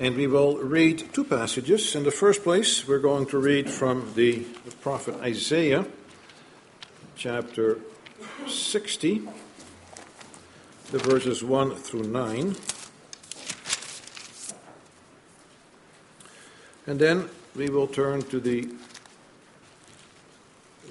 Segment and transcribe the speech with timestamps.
[0.00, 1.94] And we will read two passages.
[1.94, 4.46] In the first place, we're going to read from the,
[4.80, 5.84] prophet Isaiah,
[7.16, 7.78] chapter
[8.46, 9.20] 60,
[10.90, 12.56] the verses 1 through 9.
[16.86, 18.70] And then we will turn to the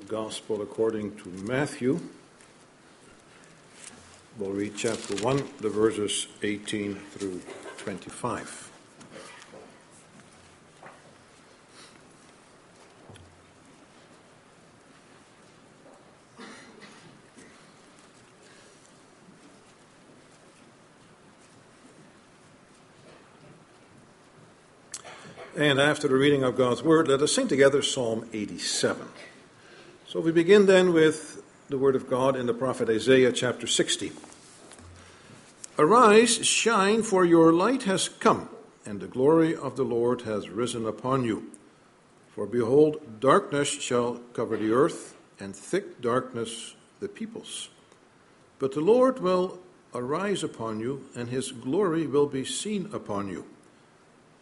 [0.07, 1.99] Gospel according to Matthew.
[4.37, 7.41] We'll read chapter 1, the verses 18 through
[7.77, 8.68] 25.
[25.59, 29.05] And after the reading of God's Word, let us sing together Psalm 87.
[30.07, 34.13] So we begin then with the Word of God in the prophet Isaiah chapter 60.
[35.77, 38.47] Arise, shine, for your light has come,
[38.85, 41.51] and the glory of the Lord has risen upon you.
[42.33, 47.67] For behold, darkness shall cover the earth, and thick darkness the peoples.
[48.59, 49.59] But the Lord will
[49.93, 53.43] arise upon you, and his glory will be seen upon you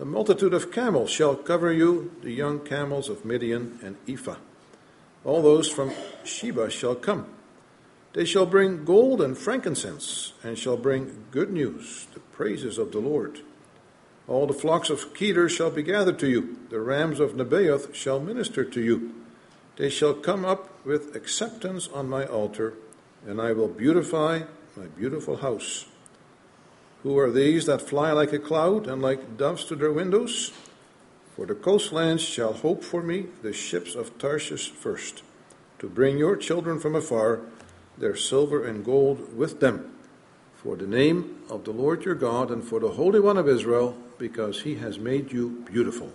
[0.00, 4.38] The multitude of camels shall cover you, the young camels of Midian and Ephah.
[5.26, 5.92] All those from
[6.24, 7.26] Sheba shall come.
[8.14, 12.98] They shall bring gold and frankincense, and shall bring good news, the praises of the
[12.98, 13.40] Lord.
[14.26, 18.20] All the flocks of Kedar shall be gathered to you, the rams of Nebaioth shall
[18.20, 19.14] minister to you.
[19.76, 22.72] They shall come up with acceptance on my altar,
[23.26, 25.84] and I will beautify my beautiful house.
[27.02, 30.52] Who are these that fly like a cloud and like doves to their windows?
[31.34, 35.22] For the coastlands shall hope for me, the ships of Tarshish first,
[35.78, 37.40] to bring your children from afar,
[37.96, 39.94] their silver and gold with them,
[40.56, 43.96] for the name of the Lord your God and for the Holy One of Israel,
[44.18, 46.12] because he has made you beautiful.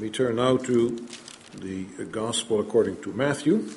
[0.00, 1.06] We turn now to
[1.54, 3.68] the Gospel according to Matthew.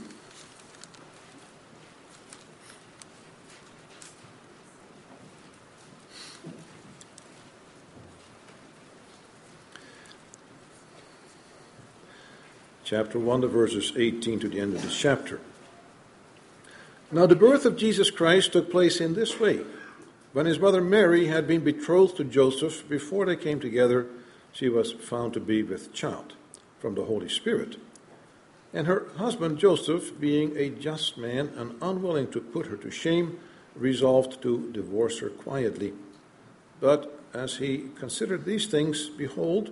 [12.84, 15.40] Chapter 1, the verses 18 to the end of this chapter.
[17.12, 19.62] Now, the birth of Jesus Christ took place in this way.
[20.34, 24.08] When his mother Mary had been betrothed to Joseph, before they came together,
[24.52, 26.34] she was found to be with child
[26.80, 27.78] from the Holy Spirit.
[28.74, 33.38] And her husband Joseph, being a just man and unwilling to put her to shame,
[33.76, 35.94] resolved to divorce her quietly.
[36.80, 39.72] But as he considered these things, behold,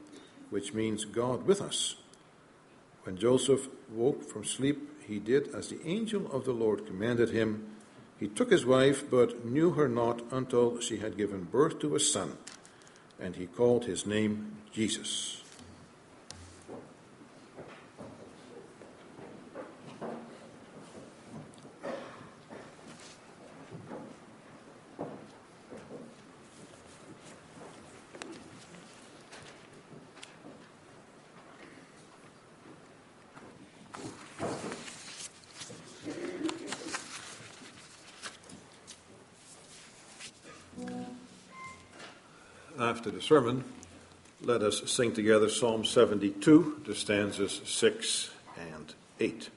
[0.51, 1.95] which means God with us.
[3.03, 7.65] When Joseph woke from sleep, he did as the angel of the Lord commanded him.
[8.19, 11.99] He took his wife, but knew her not until she had given birth to a
[11.99, 12.37] son,
[13.19, 15.41] and he called his name Jesus.
[42.91, 43.63] after sermon,
[44.41, 49.49] let us sing together Psalm 72, the stanzas 6 and 8.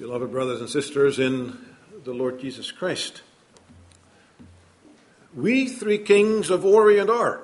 [0.00, 1.56] Beloved brothers and sisters in
[2.02, 3.22] the Lord Jesus Christ,
[5.32, 7.42] we three kings of Orient are.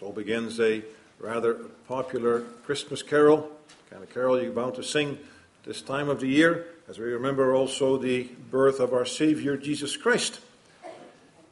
[0.00, 0.82] So begins a
[1.20, 1.54] rather
[1.86, 3.48] popular Christmas carol,
[3.88, 5.18] kind of carol you're bound to sing
[5.64, 9.96] this time of the year as we remember also the birth of our Savior Jesus
[9.96, 10.40] Christ.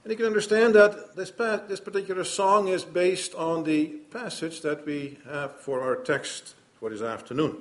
[0.02, 4.84] And you can understand that this, this particular song is based on the passage that
[4.84, 7.56] we have for our text for this afternoon.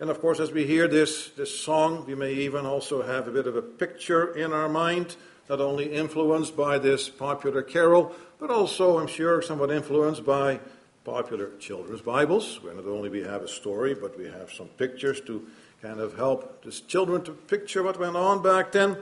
[0.00, 3.30] And of course, as we hear this, this song, we may even also have a
[3.30, 5.16] bit of a picture in our mind,
[5.50, 10.60] not only influenced by this popular carol, but also, I'm sure, somewhat influenced by
[11.08, 15.22] popular children's Bibles, where not only we have a story, but we have some pictures
[15.22, 15.46] to
[15.80, 18.94] kind of help the children to picture what went on back then,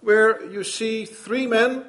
[0.00, 1.84] where you see three men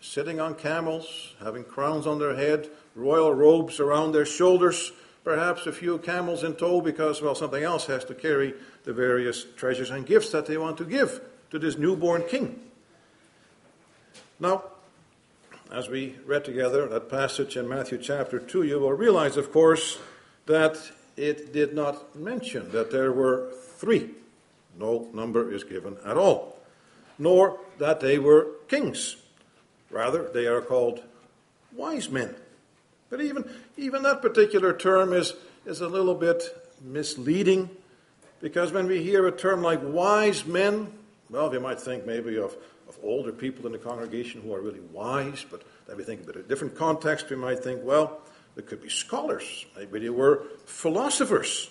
[0.00, 4.90] sitting on camels, having crowns on their head, royal robes around their shoulders,
[5.22, 8.52] perhaps a few camels in tow because, well, something else has to carry
[8.82, 11.20] the various treasures and gifts that they want to give
[11.52, 12.60] to this newborn king.
[14.40, 14.64] Now,
[15.72, 19.98] as we read together that passage in Matthew chapter 2, you will realize, of course,
[20.44, 20.78] that
[21.16, 24.10] it did not mention that there were three.
[24.78, 26.58] No number is given at all.
[27.18, 29.16] Nor that they were kings.
[29.90, 31.02] Rather, they are called
[31.74, 32.34] wise men.
[33.08, 33.48] But even,
[33.78, 35.32] even that particular term is,
[35.64, 36.42] is a little bit
[36.82, 37.70] misleading
[38.40, 40.92] because when we hear a term like wise men,
[41.30, 42.54] well, we might think maybe of,
[42.92, 46.36] of older people in the congregation who are really wise, but then we think of
[46.36, 47.30] a different context.
[47.30, 48.20] We might think, well,
[48.54, 51.70] there could be scholars, maybe they were philosophers.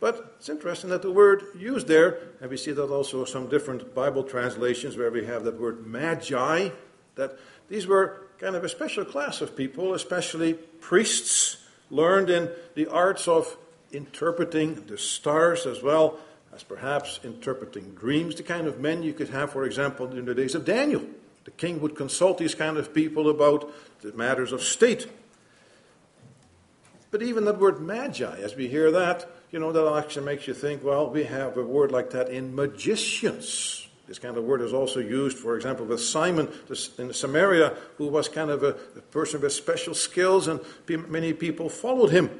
[0.00, 3.94] But it's interesting that the word used there, and we see that also some different
[3.94, 6.70] Bible translations where we have that word magi,
[7.16, 7.38] that
[7.68, 11.58] these were kind of a special class of people, especially priests,
[11.90, 13.58] learned in the arts of
[13.92, 16.18] interpreting the stars as well
[16.54, 20.34] as perhaps interpreting dreams, the kind of men you could have, for example, in the
[20.34, 21.02] days of Daniel.
[21.44, 25.08] The king would consult these kind of people about the matters of state.
[27.10, 30.54] But even that word magi, as we hear that, you know, that actually makes you
[30.54, 33.88] think, well, we have a word like that in magicians.
[34.06, 36.48] This kind of word is also used, for example, with Simon
[36.98, 38.72] in Samaria, who was kind of a,
[39.12, 40.60] person with special skills, and
[41.08, 42.30] many people followed him.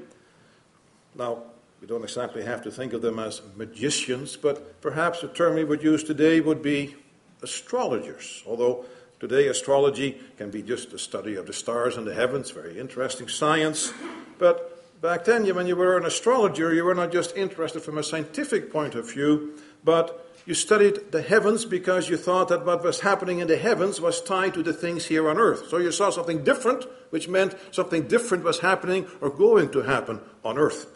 [1.16, 1.44] Now,
[1.80, 5.64] we don't exactly have to think of them as magicians, but perhaps the term we
[5.64, 6.94] would use today would be
[7.42, 8.42] astrologers.
[8.46, 8.84] Although
[9.18, 13.28] today astrology can be just the study of the stars and the heavens, very interesting
[13.28, 13.94] science.
[14.38, 18.02] But back then, when you were an astrologer, you were not just interested from a
[18.02, 23.00] scientific point of view, but you studied the heavens because you thought that what was
[23.00, 25.68] happening in the heavens was tied to the things here on earth.
[25.68, 30.20] So you saw something different, which meant something different was happening or going to happen
[30.44, 30.86] on earth.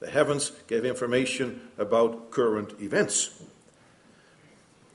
[0.00, 3.42] The heavens gave information about current events.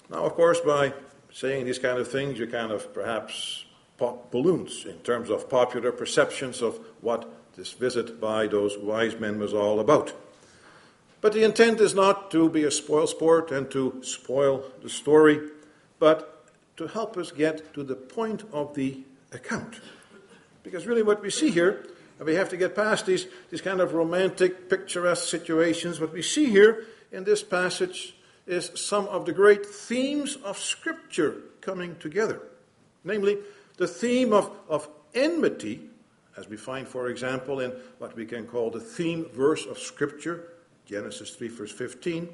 [0.09, 0.93] Now, of course, by
[1.31, 3.65] saying these kind of things, you kind of perhaps
[3.97, 9.39] pop balloons in terms of popular perceptions of what this visit by those wise men
[9.39, 10.13] was all about.
[11.21, 15.39] But the intent is not to be a spoil sport and to spoil the story,
[15.97, 18.99] but to help us get to the point of the
[19.31, 19.79] account.
[20.63, 21.85] Because really, what we see here,
[22.17, 26.21] and we have to get past these, these kind of romantic, picturesque situations, what we
[26.21, 28.15] see here in this passage
[28.47, 32.41] is some of the great themes of Scripture coming together.
[33.03, 33.37] Namely,
[33.77, 35.89] the theme of, of enmity,
[36.37, 40.53] as we find, for example, in what we can call the theme verse of Scripture,
[40.85, 42.29] Genesis 3, verse 15,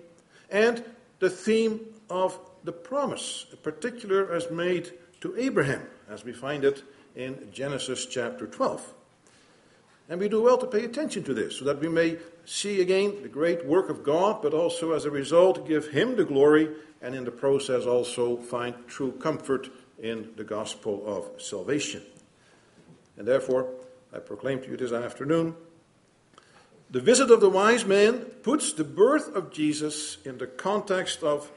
[0.50, 0.84] and
[1.20, 6.84] the theme of the promise, in particular as made to Abraham, as we find it
[7.16, 8.94] in Genesis chapter 12.
[10.12, 13.22] And we do well to pay attention to this so that we may see again
[13.22, 16.68] the great work of God, but also as a result give Him the glory
[17.02, 19.70] and in the process also find true comfort
[20.04, 22.02] in the gospel of salvation.
[23.18, 23.70] And therefore,
[24.14, 25.56] I proclaim to you this afternoon
[26.90, 31.50] the visit of the wise man puts the birth of Jesus in the context of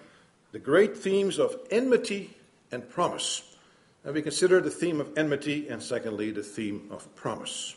[0.52, 2.36] the great themes of enmity
[2.70, 3.56] and promise.
[4.04, 7.74] And we consider the theme of enmity and, secondly, the theme of promise.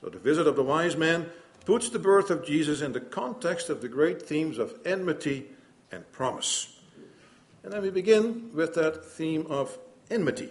[0.00, 1.26] So, the visit of the wise men
[1.64, 5.46] puts the birth of Jesus in the context of the great themes of enmity
[5.92, 6.78] and promise.
[7.62, 9.78] And then we begin with that theme of
[10.10, 10.50] enmity.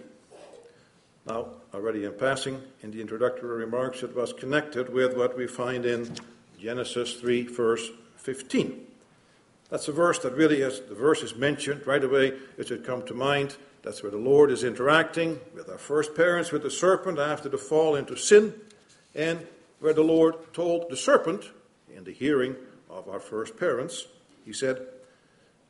[1.26, 5.84] Now, already in passing, in the introductory remarks, it was connected with what we find
[5.84, 6.14] in
[6.58, 8.86] Genesis 3, verse 15.
[9.68, 13.02] That's a verse that really, as the verse is mentioned, right away it should come
[13.06, 13.56] to mind.
[13.82, 17.58] That's where the Lord is interacting with our first parents, with the serpent after the
[17.58, 18.54] fall into sin,
[19.14, 19.46] and
[19.80, 21.50] where the Lord told the serpent,
[21.94, 22.54] in the hearing
[22.88, 24.06] of our first parents,
[24.44, 24.86] He said,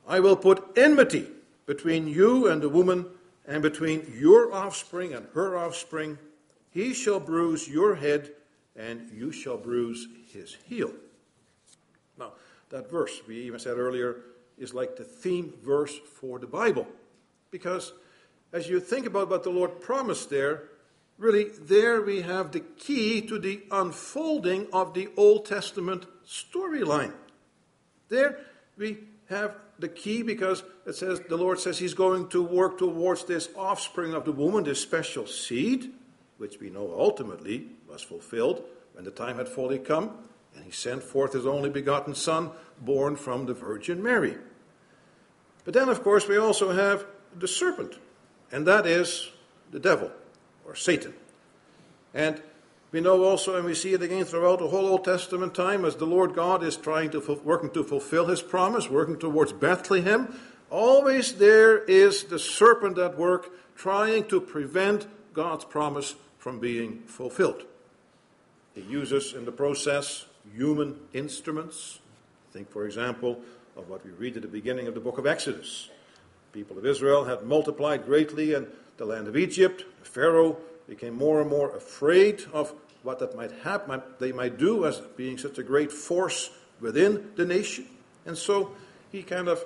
[0.07, 1.29] I will put enmity
[1.67, 3.07] between you and the woman
[3.47, 6.19] and between your offspring and her offspring.
[6.71, 8.33] He shall bruise your head,
[8.77, 10.93] and you shall bruise his heel.
[12.19, 12.33] Now,
[12.71, 14.17] that verse, we even said earlier,
[14.59, 16.87] is like the theme verse for the Bible.
[17.51, 17.93] Because
[18.53, 20.65] as you think about what the Lord promised there,
[21.21, 27.13] really there we have the key to the unfolding of the Old Testament storyline.
[28.09, 28.41] There
[28.77, 28.99] we
[29.29, 33.51] have the key because it says the Lord says He's going to work towards this
[33.55, 35.93] offspring of the woman, this special seed,
[36.39, 40.11] which we know ultimately was fulfilled when the time had fully come,
[40.57, 42.51] and He sent forth His only begotten Son,
[42.81, 44.37] born from the Virgin Mary.
[45.67, 47.05] But then, of course, we also have
[47.39, 47.99] the serpent,
[48.51, 49.31] and that is
[49.71, 50.11] the devil
[50.71, 51.13] or Satan.
[52.15, 52.41] And
[52.93, 55.97] we know also, and we see it again throughout the whole Old Testament time, as
[55.97, 60.39] the Lord God is trying to working to fulfill His promise, working towards Bethlehem.
[60.71, 67.65] Always there is the serpent at work, trying to prevent God's promise from being fulfilled.
[68.75, 71.99] He uses in the process human instruments.
[72.53, 73.41] Think, for example,
[73.77, 75.91] of what we read at the beginning of the book of Exodus.
[76.53, 79.85] People of Israel had multiplied greatly in the land of Egypt.
[80.11, 80.57] Pharaoh
[80.89, 85.39] became more and more afraid of what that might happen, they might do as being
[85.39, 86.51] such a great force
[86.81, 87.87] within the nation.
[88.27, 88.73] And so
[89.11, 89.65] he kind of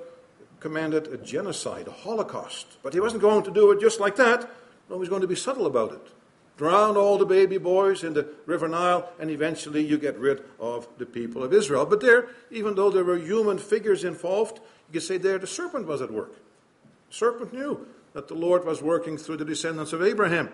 [0.61, 2.67] commanded a genocide, a holocaust.
[2.83, 4.43] But he wasn't going to do it just like that.
[4.89, 6.09] No, he was going to be subtle about it.
[6.57, 10.87] Drown all the baby boys in the River Nile, and eventually you get rid of
[10.99, 11.85] the people of Israel.
[11.85, 14.59] But there, even though there were human figures involved,
[14.89, 16.35] you could say there the serpent was at work.
[17.09, 20.50] The serpent knew that the Lord was working through the descendants of Abraham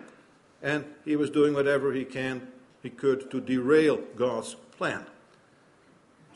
[0.63, 2.49] and he was doing whatever he can
[2.83, 5.05] he could to derail God's plan.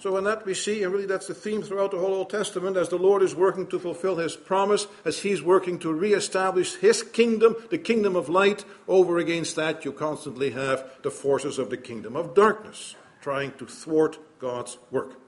[0.00, 2.76] So in that we see, and really that's the theme throughout the whole Old Testament,
[2.76, 7.02] as the Lord is working to fulfill his promise, as he's working to reestablish his
[7.02, 11.78] kingdom, the kingdom of light, over against that you constantly have the forces of the
[11.78, 15.18] kingdom of darkness, trying to thwart God's work.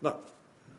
[0.00, 0.16] Now,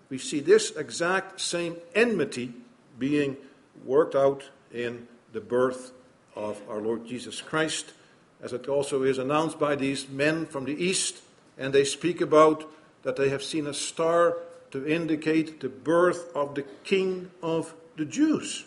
[0.09, 2.53] we see this exact same enmity
[2.97, 3.37] being
[3.85, 5.91] worked out in the birth
[6.35, 7.93] of our Lord Jesus Christ,
[8.41, 11.21] as it also is announced by these men from the east,
[11.57, 12.69] and they speak about
[13.03, 14.37] that they have seen a star
[14.71, 18.65] to indicate the birth of the King of the Jews.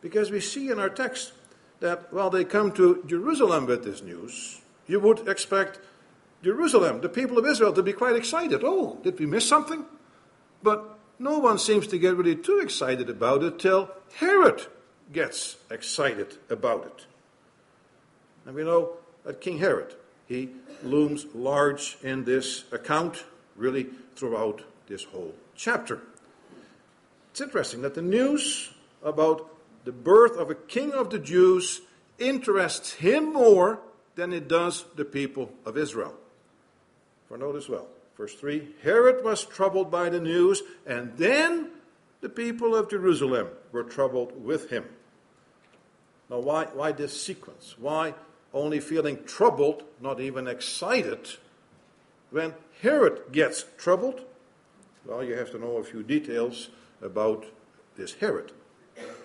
[0.00, 1.32] Because we see in our text
[1.80, 5.80] that while they come to Jerusalem with this news, you would expect
[6.42, 8.62] Jerusalem, the people of Israel, to be quite excited.
[8.62, 9.84] Oh, did we miss something?
[10.62, 14.66] But no one seems to get really too excited about it till Herod
[15.12, 17.06] gets excited about it.
[18.44, 18.92] And we know
[19.24, 19.94] that King Herod,
[20.26, 20.50] he
[20.82, 23.24] looms large in this account,
[23.56, 26.00] really throughout this whole chapter.
[27.30, 29.48] It's interesting that the news about
[29.84, 31.80] the birth of a king of the Jews
[32.18, 33.80] interests him more
[34.14, 36.14] than it does the people of Israel.
[37.28, 41.70] For notice well, verse 3 Herod was troubled by the news, and then
[42.20, 44.84] the people of Jerusalem were troubled with him.
[46.28, 47.76] Now, why, why this sequence?
[47.78, 48.14] Why
[48.52, 51.36] only feeling troubled, not even excited,
[52.30, 54.22] when Herod gets troubled?
[55.04, 56.70] Well, you have to know a few details
[57.00, 57.46] about
[57.96, 58.52] this Herod.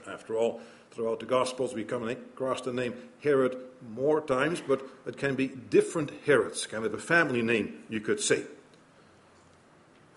[0.08, 2.94] After all, throughout the Gospels, we come across the name
[3.24, 3.58] Herod
[3.90, 8.20] more times, but it can be different Herods, kind of a family name, you could
[8.20, 8.44] say.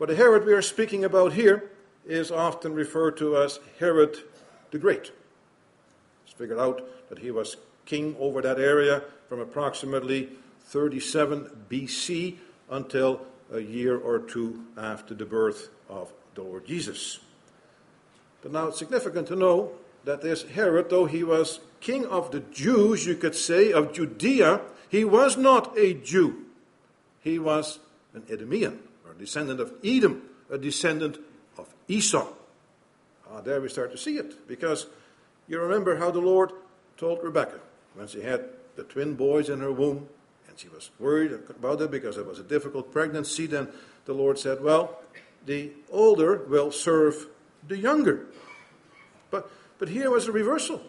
[0.05, 1.71] But the Herod we are speaking about here
[2.05, 4.19] is often referred to as Herod
[4.71, 5.13] the Great
[6.27, 7.57] It's figured out that he was
[7.87, 10.29] king over that area from approximately
[10.65, 12.37] 37 BC
[12.69, 17.21] until a year or two after the birth of the Lord Jesus.
[18.43, 19.73] But now it's significant to know
[20.05, 24.61] that this Herod, though he was king of the Jews, you could say, of Judea,
[24.91, 26.45] he was not a Jew.
[27.23, 27.79] He was
[28.13, 28.81] an Edomian,
[29.15, 31.19] a descendant of Edom, a descendant
[31.59, 32.27] of Esau.
[33.31, 34.87] Ah, there we start to see it, because
[35.49, 36.53] you remember how the Lord
[36.97, 37.61] told Rebekah
[37.95, 38.45] when she had
[38.77, 40.09] the twin boys in her womb
[40.55, 43.47] and she was worried about it because it was a difficult pregnancy.
[43.47, 43.69] Then
[44.05, 45.01] the Lord said, Well,
[45.45, 47.27] the older will serve
[47.67, 48.27] the younger.
[49.33, 50.81] But, but here was a reversal.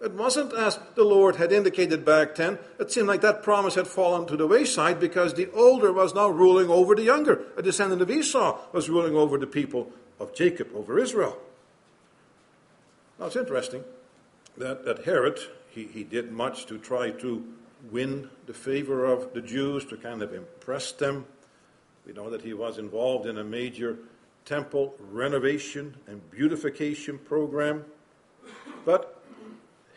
[0.00, 2.58] It wasn't as the Lord had indicated back then.
[2.78, 6.28] It seemed like that promise had fallen to the wayside because the older was now
[6.28, 7.44] ruling over the younger.
[7.56, 9.90] A descendant of Esau was ruling over the people
[10.20, 11.36] of Jacob, over Israel.
[13.18, 13.82] Now it's interesting
[14.56, 17.44] that, that Herod, he, he did much to try to
[17.90, 21.26] win the favor of the Jews, to kind of impress them.
[22.06, 23.98] We know that he was involved in a major
[24.44, 27.84] temple renovation and beautification program.
[28.84, 29.17] But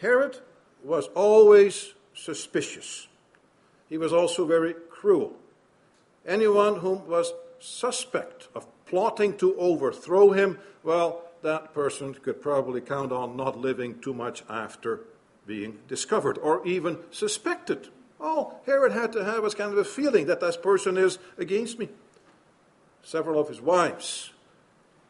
[0.01, 0.39] Herod
[0.83, 3.07] was always suspicious.
[3.87, 5.33] He was also very cruel.
[6.25, 13.11] Anyone whom was suspect of plotting to overthrow him, well, that person could probably count
[13.11, 15.01] on not living too much after
[15.45, 17.89] being discovered or even suspected.
[18.19, 21.77] All Herod had to have was kind of a feeling that this person is against
[21.77, 21.89] me.
[23.03, 24.31] Several of his wives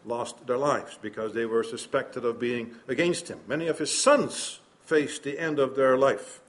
[0.06, 3.40] lost their lives because they were suspected of being against him.
[3.48, 6.42] Many of his sons faced the end of their life.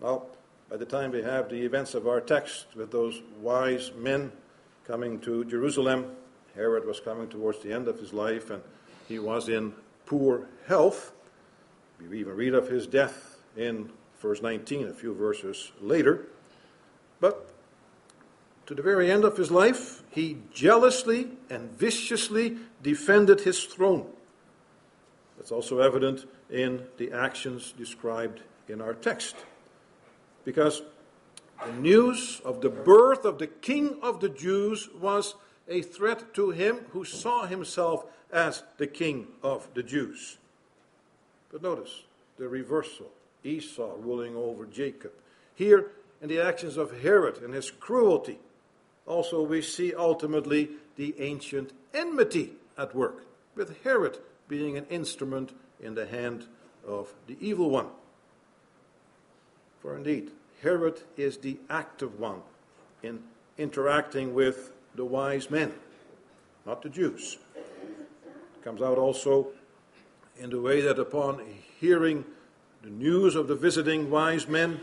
[0.00, 0.26] Well,
[0.68, 4.32] by the time we have the events of our text with those wise men
[4.86, 6.12] coming to Jerusalem,
[6.54, 8.62] Herod was coming towards the end of his life and
[9.08, 9.74] he was in
[10.06, 11.12] poor health.
[11.98, 13.90] We even read of his death in
[14.20, 16.28] verse 19, a few verses later.
[17.20, 17.50] But
[18.66, 24.06] to the very end of his life, he jealously and viciously defended his throne.
[25.36, 29.36] That's also evident in the actions described in our text.
[30.44, 30.82] Because
[31.64, 35.34] the news of the birth of the King of the Jews was
[35.68, 40.38] a threat to him who saw himself as the King of the Jews.
[41.52, 42.04] But notice
[42.38, 43.10] the reversal
[43.44, 45.12] Esau ruling over Jacob.
[45.54, 45.90] Here,
[46.22, 48.38] in the actions of Herod and his cruelty,
[49.06, 55.94] also we see ultimately the ancient enmity at work, with Herod being an instrument in
[55.94, 56.46] the hand
[56.86, 57.88] of the evil one.
[59.80, 60.30] For indeed,
[60.62, 62.42] Herod is the active one
[63.02, 63.20] in
[63.56, 65.72] interacting with the wise men,
[66.66, 67.38] not the Jews.
[67.56, 69.48] It comes out also
[70.38, 71.42] in the way that upon
[71.78, 72.24] hearing
[72.82, 74.80] the news of the visiting wise men,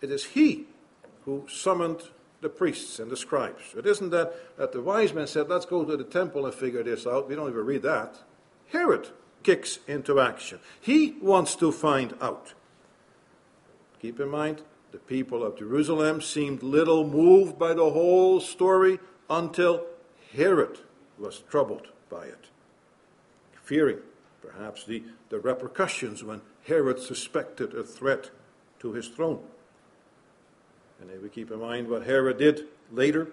[0.00, 0.66] it is he
[1.24, 2.02] who summoned
[2.40, 3.74] the priests and the scribes.
[3.76, 6.82] It isn't that, that the wise men said, let's go to the temple and figure
[6.82, 7.28] this out.
[7.28, 8.16] We don't even read that.
[8.68, 9.10] Herod
[9.42, 10.60] kicks into action.
[10.80, 12.54] He wants to find out.
[14.00, 19.84] Keep in mind, the people of Jerusalem seemed little moved by the whole story until
[20.32, 20.80] Herod
[21.18, 22.46] was troubled by it,
[23.62, 23.98] fearing
[24.42, 28.30] perhaps the, the repercussions when Herod suspected a threat
[28.80, 29.40] to his throne.
[31.00, 33.32] And if we keep in mind what Herod did later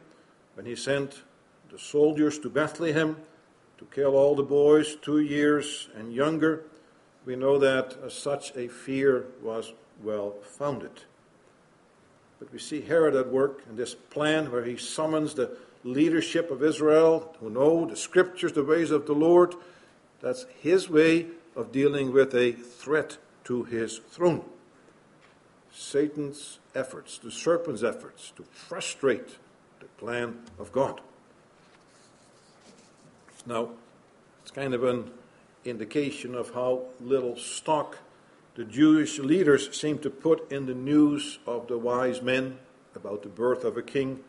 [0.54, 1.24] when he sent
[1.72, 3.17] the soldiers to Bethlehem
[3.78, 6.63] to kill all the boys two years and younger,
[7.26, 11.04] we know that uh, such a fear was well founded.
[12.40, 16.63] But we see Herod at work in this plan where he summons the leadership of
[16.63, 19.56] Israel who know the scriptures, the ways of the Lord.
[20.22, 24.44] That's his way of dealing with a threat to his throne.
[25.72, 29.38] Satan's efforts, the serpent's efforts to frustrate
[29.80, 31.02] the plan of God.
[33.48, 33.70] Now,
[34.42, 35.10] it's kind of an
[35.64, 37.98] indication of how little stock
[38.56, 42.60] the Jewish leaders seem to put in the news of the wise men
[42.94, 44.20] about the birth of a king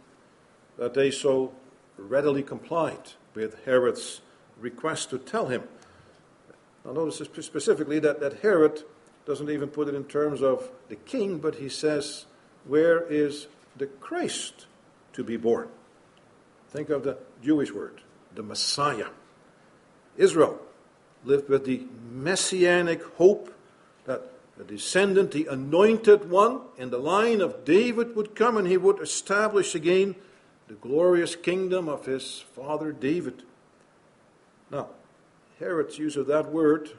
[0.77, 1.53] that they so
[1.97, 4.21] readily complied with Herod's
[4.61, 5.65] request to tell him.
[6.85, 8.85] Now, notice specifically that, that Herod
[9.27, 12.27] doesn't even put it in terms of the king, but he says,
[12.65, 14.67] Where is the Christ
[15.15, 15.69] to be born?
[16.71, 18.03] Think of the Jewish word,
[18.35, 19.09] the Messiah.
[20.17, 20.61] Israel
[21.25, 23.53] lived with the messianic hope
[24.05, 24.23] that
[24.57, 29.01] the descendant, the anointed one in the line of David would come and he would
[29.01, 30.17] establish again
[30.67, 33.43] the glorious kingdom of his father David.
[34.71, 34.89] Now,
[35.59, 36.91] Herod's use of that word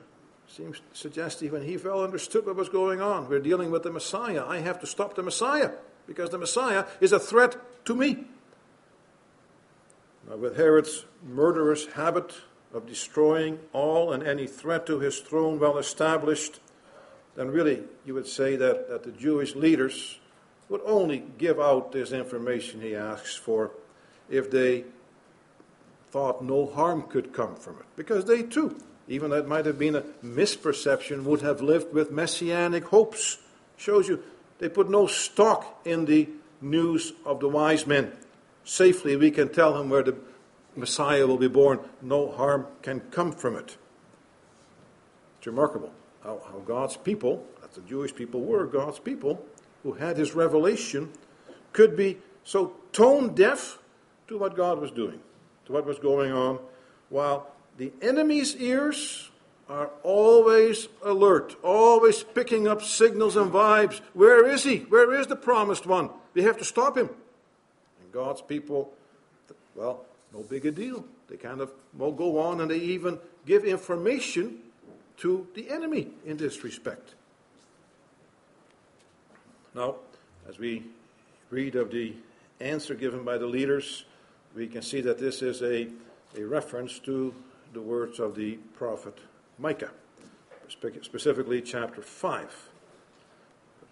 [0.48, 3.30] seems to suggest even he well understood what was going on.
[3.30, 4.46] We're dealing with the Messiah.
[4.48, 5.72] I have to stop the Messiah
[6.08, 8.26] because the Messiah is a threat to me.
[10.30, 12.34] Now, with Herod's murderous habit
[12.72, 16.60] of destroying all and any threat to his throne well established,
[17.36, 20.20] then really you would say that, that the Jewish leaders
[20.70, 23.72] would only give out this information he asks for
[24.30, 24.86] if they
[26.12, 27.86] thought no harm could come from it.
[27.96, 32.86] Because they too, even that might have been a misperception, would have lived with messianic
[32.86, 33.40] hopes.
[33.78, 34.22] Shows you
[34.60, 36.30] they put no stock in the
[36.62, 38.12] news of the wise men.
[38.70, 40.16] Safely we can tell him where the
[40.76, 41.80] Messiah will be born.
[42.04, 43.78] No harm can come from it.
[45.40, 45.92] It's remarkable
[46.24, 49.44] how, how God's people, that the Jewish people were God's people,
[49.82, 51.12] who had his revelation,
[51.74, 53.80] could be so tone deaf
[54.28, 55.20] to what God was doing,
[55.66, 56.60] to what was going on,
[57.10, 59.32] while the enemy's ears
[59.68, 64.00] are always alert, always picking up signals and vibes.
[64.14, 64.82] Where is he?
[64.90, 66.12] Where is the promised one?
[66.36, 67.10] We have to stop him.
[68.10, 68.92] And God's people,
[69.76, 71.06] well, no big a deal.
[71.28, 74.58] They kind of go on and they even give information
[75.18, 77.14] to the enemy in this respect.
[79.76, 79.96] Now,
[80.48, 80.84] as we
[81.52, 82.16] read of the
[82.60, 84.06] answer given by the leaders,
[84.56, 85.88] we can see that this is a,
[86.36, 87.34] a reference to
[87.74, 89.18] the words of the prophet
[89.60, 89.92] Micah,
[91.02, 92.70] specifically chapter 5.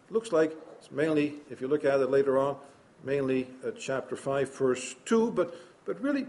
[0.09, 2.55] It looks like it's mainly, if you look at it later on,
[3.03, 5.55] mainly uh, chapter 5, verse 2, but,
[5.85, 6.27] but really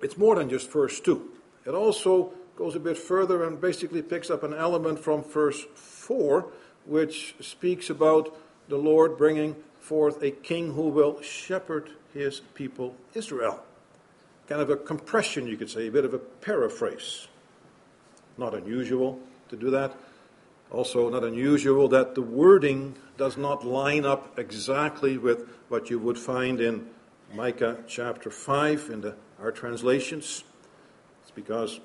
[0.00, 1.30] it's more than just verse 2.
[1.66, 6.46] It also goes a bit further and basically picks up an element from verse 4,
[6.84, 8.36] which speaks about
[8.68, 13.62] the Lord bringing forth a king who will shepherd his people Israel.
[14.48, 17.28] Kind of a compression, you could say, a bit of a paraphrase.
[18.36, 19.94] Not unusual to do that.
[20.74, 26.18] Also, not unusual that the wording does not line up exactly with what you would
[26.18, 26.84] find in
[27.32, 30.42] Micah chapter 5 in the, our translations.
[31.22, 31.78] It's because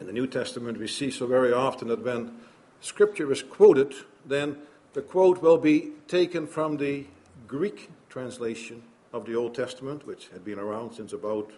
[0.00, 2.34] in the New Testament we see so very often that when
[2.80, 4.56] scripture is quoted, then
[4.94, 7.04] the quote will be taken from the
[7.46, 11.50] Greek translation of the Old Testament, which had been around since about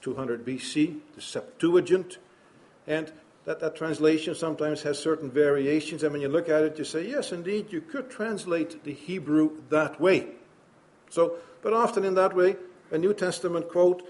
[0.00, 2.16] 200 BC, the Septuagint.
[2.86, 3.12] And
[3.50, 6.04] that, that translation sometimes has certain variations.
[6.04, 9.60] And when you look at it, you say, yes, indeed, you could translate the Hebrew
[9.70, 10.28] that way.
[11.08, 12.54] So, but often in that way,
[12.92, 14.06] a New Testament quote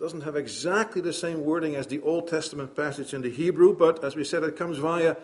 [0.00, 4.02] doesn't have exactly the same wording as the Old Testament passage in the Hebrew, but
[4.02, 5.16] as we said, it comes via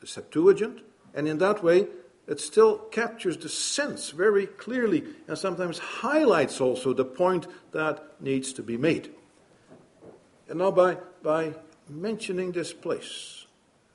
[0.00, 0.82] the Septuagint.
[1.14, 1.88] And in that way,
[2.28, 8.52] it still captures the sense very clearly and sometimes highlights also the point that needs
[8.52, 9.10] to be made.
[10.48, 11.54] And now, by, by
[11.88, 13.46] mentioning this place,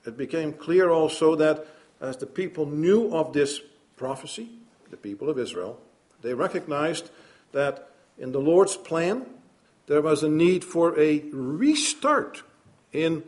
[0.06, 1.66] it became clear also that
[2.02, 3.60] as the people knew of this
[3.98, 4.50] prophecy,
[4.90, 5.80] the people of Israel,
[6.22, 7.10] they recognized
[7.52, 9.26] that in the Lord's plan,
[9.88, 12.44] there was a need for a restart
[12.92, 13.24] in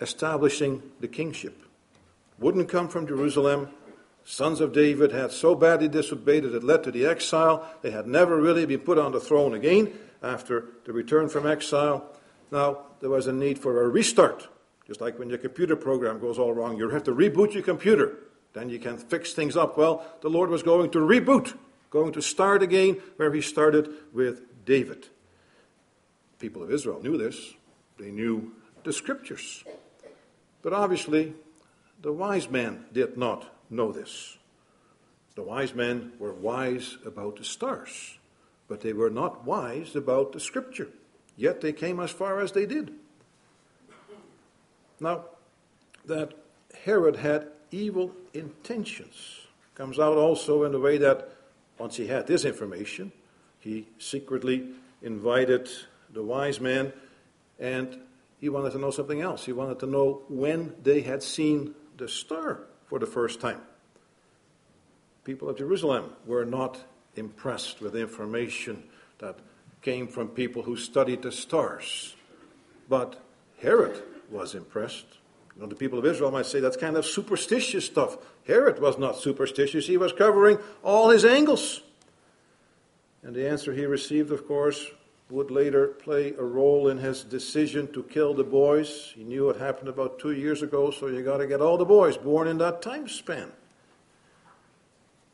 [0.00, 1.62] establishing the kingship.
[2.38, 3.68] Wouldn't come from Jerusalem,
[4.24, 7.68] sons of David had so badly disobeyed that it led to the exile.
[7.82, 9.92] They had never really been put on the throne again
[10.22, 12.04] after the return from exile.
[12.50, 14.48] Now, there was a need for a restart.
[14.86, 18.18] Just like when your computer program goes all wrong, you have to reboot your computer.
[18.52, 19.78] Then you can fix things up.
[19.78, 21.56] Well, the Lord was going to reboot,
[21.90, 25.08] going to start again where he started with David.
[26.38, 27.54] People of Israel knew this,
[27.98, 29.62] they knew the scriptures.
[30.62, 31.34] But obviously,
[32.02, 34.36] the wise men did not know this.
[35.36, 38.18] The wise men were wise about the stars,
[38.68, 40.88] but they were not wise about the scripture.
[41.40, 42.92] Yet they came as far as they did.
[45.00, 45.24] Now,
[46.04, 46.34] that
[46.84, 49.40] Herod had evil intentions
[49.74, 51.30] comes out also in the way that
[51.78, 53.10] once he had this information,
[53.58, 54.68] he secretly
[55.00, 55.70] invited
[56.12, 56.92] the wise men
[57.58, 57.98] and
[58.38, 59.46] he wanted to know something else.
[59.46, 63.62] He wanted to know when they had seen the star for the first time.
[65.24, 66.84] People of Jerusalem were not
[67.16, 68.82] impressed with information
[69.20, 69.38] that
[69.82, 72.14] came from people who studied the stars.
[72.88, 73.20] But
[73.62, 75.06] Herod was impressed.
[75.56, 78.18] You know, the people of Israel might say that's kind of superstitious stuff.
[78.46, 81.82] Herod was not superstitious, he was covering all his angles.
[83.22, 84.86] And the answer he received, of course,
[85.28, 89.12] would later play a role in his decision to kill the boys.
[89.14, 91.84] He knew it happened about two years ago, so you got to get all the
[91.84, 93.52] boys born in that time span.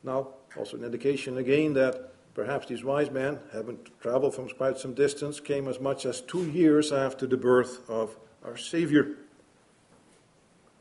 [0.02, 4.94] Now, also an indication again that perhaps these wise men, having traveled from quite some
[4.94, 9.16] distance, came as much as two years after the birth of our Savior.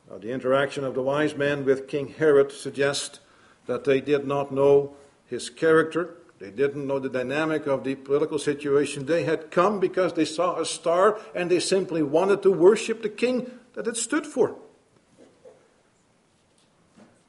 [0.08, 3.20] Now, the interaction of the wise men with King Herod suggests
[3.65, 4.94] that they did not know
[5.26, 9.06] his character they didn't know the dynamic of the political situation.
[9.06, 13.10] They had come because they saw a star and they simply wanted to worship the
[13.10, 14.56] king that it stood for.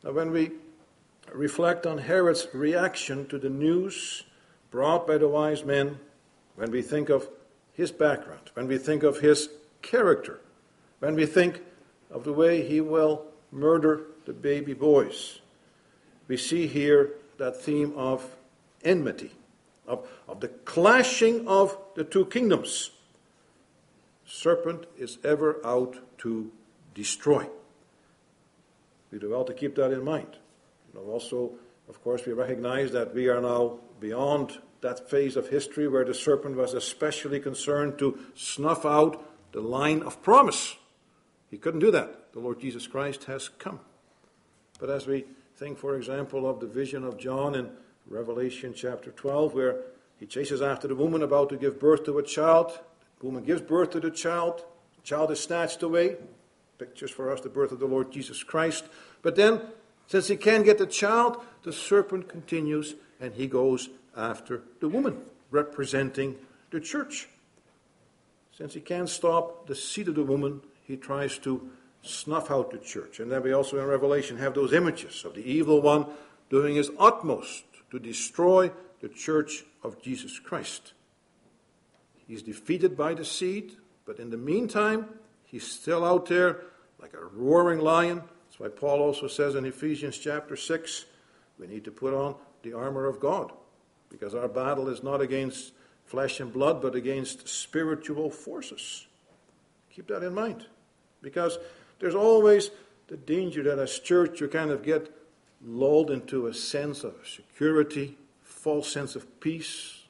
[0.02, 0.52] Now, when we
[1.32, 4.24] reflect on Herod's reaction to the news
[4.70, 5.98] brought by the wise men,
[6.56, 7.28] when we think of
[7.72, 9.48] his background, when we think of his
[9.82, 10.40] character,
[10.98, 11.62] when we think
[12.10, 15.40] of the way he will murder the baby boys,
[16.28, 18.36] we see here that theme of
[18.82, 19.32] enmity,
[19.86, 22.90] of, of the clashing of the two kingdoms.
[24.26, 26.50] Serpent is ever out to
[26.94, 27.46] destroy.
[29.12, 30.36] We do well to keep that in mind.
[30.96, 31.52] Know, also,
[31.88, 36.14] of course, we recognize that we are now beyond that phase of history where the
[36.14, 40.76] serpent was especially concerned to snuff out the line of promise.
[41.50, 42.32] He couldn't do that.
[42.32, 43.80] The Lord Jesus Christ has come.
[44.78, 45.24] But as we
[45.56, 47.70] think, for example, of the vision of John in
[48.06, 49.80] Revelation chapter 12, where
[50.18, 52.78] he chases after the woman about to give birth to a child.
[53.20, 54.64] The woman gives birth to the child.
[54.96, 56.16] The child is snatched away.
[56.78, 58.84] Pictures for us the birth of the Lord Jesus Christ.
[59.22, 59.62] But then,
[60.06, 65.18] since he can't get the child, the serpent continues and he goes after the woman,
[65.50, 66.36] representing
[66.70, 67.28] the church.
[68.56, 71.70] Since he can't stop the seed of the woman, he tries to
[72.02, 73.20] snuff out the church.
[73.20, 76.06] And then we also in Revelation have those images of the evil one
[76.48, 80.92] doing his utmost to destroy the church of Jesus Christ.
[82.26, 85.08] He's defeated by the seed, but in the meantime,
[85.44, 86.62] he's still out there
[87.00, 88.22] like a roaring lion.
[88.58, 91.04] That's why Paul also says in Ephesians chapter 6
[91.58, 93.52] we need to put on the armor of God
[94.08, 95.72] because our battle is not against
[96.04, 99.06] flesh and blood, but against spiritual forces.
[99.90, 100.66] Keep that in mind
[101.20, 101.58] because
[101.98, 102.70] there's always
[103.08, 105.14] the danger that as church you kind of get
[105.62, 110.04] lulled into a sense of security, false sense of peace.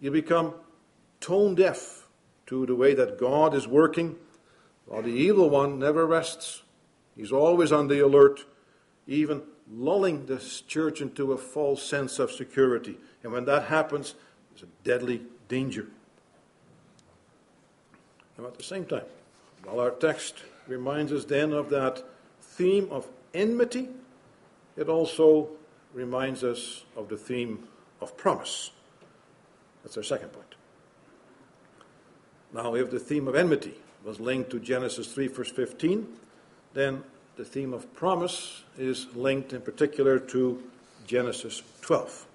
[0.00, 0.54] You become
[1.20, 2.06] tone deaf
[2.46, 4.16] to the way that God is working,
[4.86, 6.63] while the evil one never rests.
[7.16, 8.44] He's always on the alert,
[9.06, 12.98] even lulling the church into a false sense of security.
[13.22, 14.14] And when that happens,
[14.50, 15.88] there's a deadly danger.
[18.38, 19.04] Now, at the same time,
[19.62, 22.02] while our text reminds us then of that
[22.40, 23.88] theme of enmity,
[24.76, 25.50] it also
[25.92, 27.68] reminds us of the theme
[28.00, 28.72] of promise.
[29.82, 30.54] That's our second point.
[32.52, 33.74] Now, if the theme of enmity
[34.04, 36.06] was linked to Genesis 3, verse 15,
[36.74, 37.02] then
[37.36, 40.62] the theme of promise is linked in particular to
[41.06, 42.26] Genesis 12.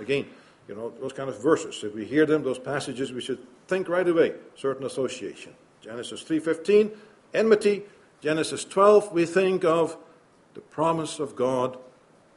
[0.00, 0.26] Again,
[0.68, 3.88] you know, those kind of verses, if we hear them, those passages, we should think
[3.88, 5.54] right away, certain association.
[5.80, 6.90] Genesis 3:15,
[7.32, 7.84] enmity.
[8.20, 9.96] Genesis 12, we think of
[10.54, 11.78] the promise of God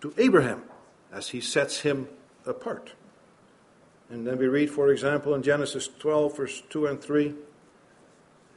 [0.02, 0.64] to Abraham
[1.12, 2.08] as he sets him
[2.46, 2.94] apart.
[4.10, 7.34] And then we read, for example, in Genesis 12, verse 2 and 3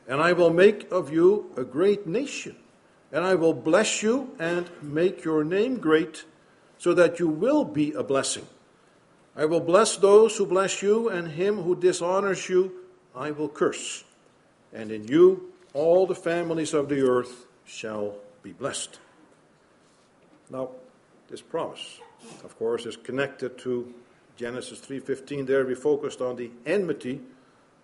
[0.07, 2.57] And I will make of you a great nation,
[3.15, 6.25] and I will bless you and make your name great,
[6.77, 8.47] so that you will be a blessing.
[9.37, 12.73] I will bless those who bless you, and him who dishonors you
[13.15, 14.03] I will curse.
[14.73, 18.99] And in you all the families of the earth shall be blessed.
[20.51, 20.71] Now,
[21.29, 22.01] this promise,
[22.43, 23.95] of course, is connected to
[24.37, 25.47] Genesis 3:15.
[25.47, 27.21] There we focused on the enmity,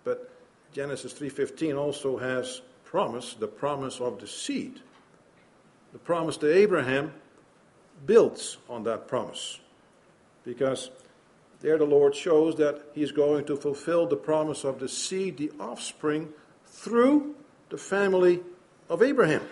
[0.03, 0.29] but
[0.73, 4.81] Genesis 3:15 also has promise, the promise of the seed.
[5.93, 7.13] The promise to Abraham
[8.05, 9.59] builds on that promise.
[10.43, 10.89] Because
[11.59, 15.51] there the Lord shows that he's going to fulfill the promise of the seed, the
[15.59, 16.29] offspring,
[16.65, 17.35] through
[17.69, 18.41] the family
[18.89, 19.43] of Abraham.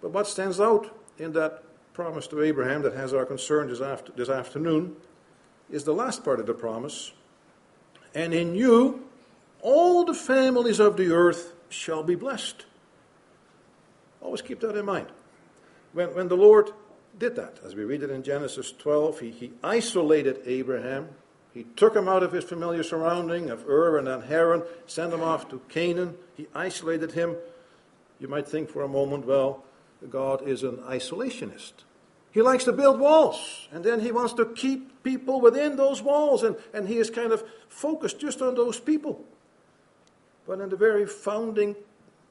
[0.00, 1.62] But what stands out in that
[1.92, 4.96] promise to Abraham that has our concern this, after, this afternoon
[5.70, 7.12] is the last part of the promise.
[8.14, 9.04] And in you,
[9.62, 12.66] all the families of the earth shall be blessed.
[14.24, 15.06] Always keep that in mind.
[15.92, 16.72] When, when the Lord
[17.16, 21.10] did that, as we read it in Genesis 12, he, he isolated Abraham
[21.54, 25.48] he took him out of his familiar surrounding of Ur and Haran, sent him off
[25.50, 26.16] to Canaan.
[26.36, 27.36] He isolated him.
[28.18, 29.62] You might think for a moment, well,
[30.10, 31.72] God is an isolationist.
[32.32, 36.42] He likes to build walls, and then he wants to keep people within those walls,
[36.42, 39.24] and, and he is kind of focused just on those people.
[40.48, 41.76] But in the very founding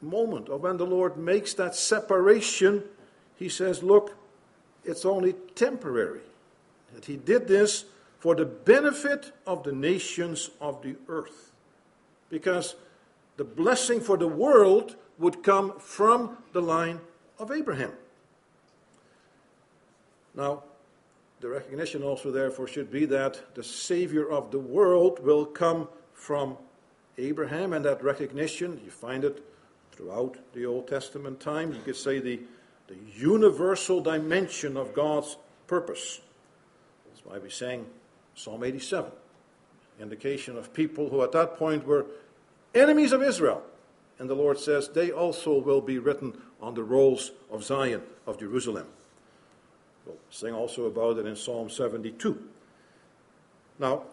[0.04, 2.84] moment of when the Lord makes that separation,
[3.36, 4.16] he says, Look,
[4.84, 6.22] it's only temporary.
[6.94, 7.86] That he did this
[8.20, 11.52] for the benefit of the nations of the earth.
[12.30, 12.76] Because
[13.38, 17.00] the blessing for the world would come from the line
[17.40, 17.92] of Abraham.
[20.36, 20.64] Now,
[21.40, 26.58] the recognition also, therefore, should be that the Savior of the world will come from
[27.18, 29.44] Abraham, and that recognition, you find it
[29.96, 31.74] throughout the Old Testament time.
[31.74, 32.40] You could say the,
[32.88, 36.22] the universal dimension of God's purpose.
[37.08, 37.86] That's why we sang
[38.36, 39.12] Psalm 87,
[40.00, 42.06] indication of people who at that point were
[42.74, 43.64] enemies of Israel.
[44.20, 48.40] And the Lord says, they also will be written on the rolls of Zion, of
[48.40, 48.88] Jerusalem.
[50.06, 52.42] We'll sing also about it in Psalm 72.
[53.80, 54.04] Now,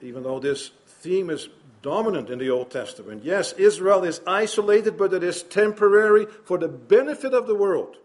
[0.00, 1.48] even though this theme is
[1.82, 6.68] dominant in the Old Testament, yes, Israel is isolated, but it is temporary for the
[6.68, 7.96] benefit of the world.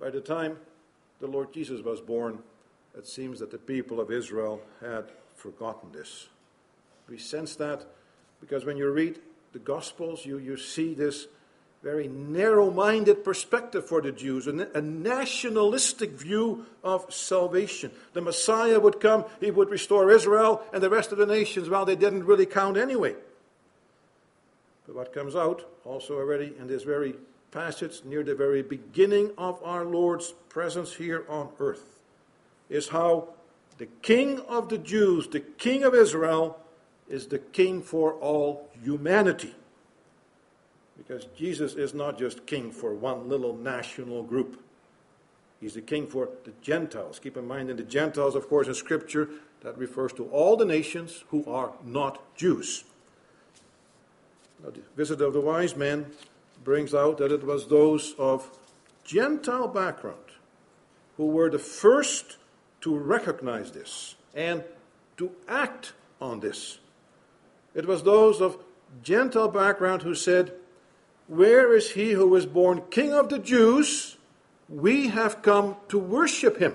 [0.00, 0.58] By the time
[1.20, 2.40] the Lord Jesus was born,
[2.96, 5.04] it seems that the people of Israel had
[5.36, 6.28] forgotten this.
[7.08, 7.86] We sense that
[8.40, 9.20] because when you read
[9.52, 11.26] the Gospels, you, you see this
[11.82, 17.90] very narrow minded perspective for the Jews, a, a nationalistic view of salvation.
[18.12, 21.86] The Messiah would come, he would restore Israel, and the rest of the nations, well,
[21.86, 23.14] they didn't really count anyway.
[24.86, 27.14] But what comes out also already in this very
[27.50, 32.00] passage, near the very beginning of our Lord's presence here on earth,
[32.68, 33.28] is how
[33.78, 36.60] the king of the Jews, the king of Israel,
[37.08, 39.54] is the king for all humanity.
[41.00, 44.62] Because Jesus is not just king for one little national group.
[45.58, 47.18] He's the king for the Gentiles.
[47.18, 49.30] Keep in mind, in the Gentiles, of course, in Scripture,
[49.62, 52.84] that refers to all the nations who are not Jews.
[54.62, 56.06] Now, the visit of the wise men
[56.62, 58.50] brings out that it was those of
[59.02, 60.18] Gentile background
[61.16, 62.36] who were the first
[62.82, 64.64] to recognize this and
[65.16, 66.78] to act on this.
[67.74, 68.58] It was those of
[69.02, 70.52] Gentile background who said,
[71.30, 74.16] Where is he who was born king of the Jews?
[74.68, 76.74] We have come to worship him.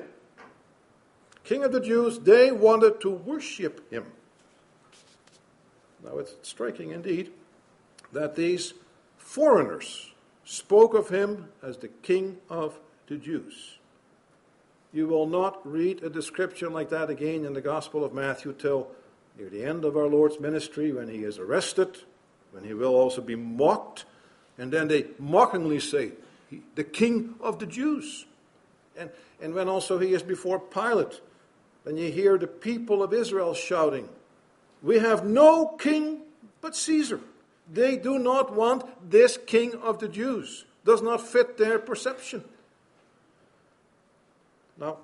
[1.44, 4.06] King of the Jews, they wanted to worship him.
[6.02, 7.34] Now it's striking indeed
[8.14, 8.76] that these
[9.18, 10.14] foreigners
[10.46, 13.80] spoke of him as the king of the Jews.
[14.94, 18.88] You will not read a description like that again in the Gospel of Matthew till
[19.38, 21.98] near the end of our Lord's ministry when he is arrested,
[22.52, 24.06] when he will also be mocked,
[24.58, 26.12] and then they mockingly say,
[26.76, 28.26] the king of the Jews.
[28.98, 29.10] And,
[29.42, 31.20] and when also he is before Pilate,
[31.84, 34.10] then you hear the people of Israel shouting,
[34.82, 36.22] We have no king
[36.62, 37.20] but Caesar.
[37.72, 40.66] They do not want this king of the Jews.
[40.84, 42.44] Does not fit their perception.
[44.78, 44.98] Now,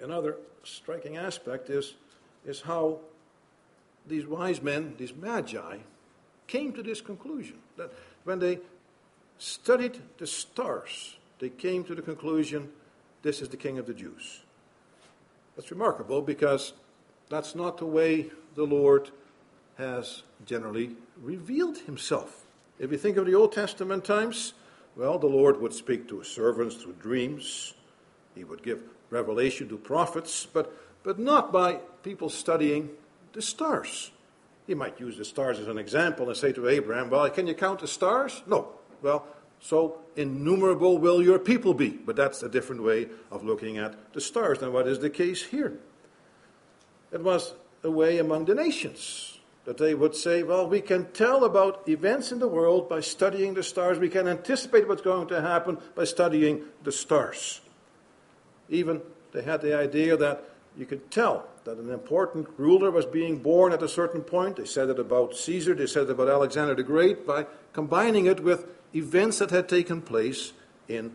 [0.00, 1.94] another striking aspect is,
[2.46, 3.00] is how
[4.06, 5.78] these wise men, these magi,
[6.46, 7.56] came to this conclusion.
[7.76, 7.92] That
[8.24, 8.58] when they
[9.38, 12.70] studied the stars, they came to the conclusion
[13.22, 14.42] this is the king of the Jews.
[15.56, 16.74] That's remarkable because
[17.30, 19.10] that's not the way the Lord
[19.78, 22.44] has generally revealed himself.
[22.78, 24.54] If you think of the Old Testament times,
[24.96, 27.74] well, the Lord would speak to his servants through dreams.
[28.34, 32.90] He would give revelation to prophets, but, but not by people studying
[33.32, 34.10] the stars.
[34.66, 37.54] He might use the stars as an example and say to Abraham, Well, can you
[37.54, 38.42] count the stars?
[38.46, 38.68] No.
[39.02, 39.26] Well,
[39.60, 41.90] so innumerable will your people be.
[41.90, 45.42] But that's a different way of looking at the stars than what is the case
[45.42, 45.78] here.
[47.12, 51.44] It was a way among the nations that they would say, Well, we can tell
[51.44, 53.98] about events in the world by studying the stars.
[53.98, 57.60] We can anticipate what's going to happen by studying the stars.
[58.68, 60.44] Even they had the idea that
[60.76, 64.56] you could tell that an important ruler was being born at a certain point.
[64.56, 68.40] They said it about Caesar, they said it about Alexander the Great, by combining it
[68.40, 70.52] with events that had taken place
[70.88, 71.12] in,